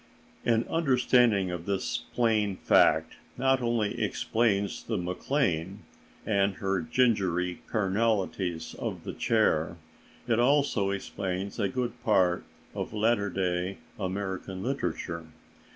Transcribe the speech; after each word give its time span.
An 0.45 0.63
understanding 0.67 1.51
of 1.51 1.67
this 1.67 1.99
plain 2.15 2.55
fact 2.57 3.17
not 3.37 3.61
only 3.61 4.01
explains 4.01 4.81
the 4.81 4.97
MacLane 4.97 5.83
and 6.25 6.55
her 6.55 6.81
gingery 6.81 7.61
carnalities 7.67 8.73
of 8.79 9.03
the 9.03 9.13
chair; 9.13 9.77
it 10.27 10.39
also 10.39 10.89
explains 10.89 11.59
a 11.59 11.69
good 11.69 12.01
part 12.03 12.43
of 12.73 12.93
latter 12.93 13.29
day 13.29 13.77
American 13.99 14.63
literature. 14.63 15.27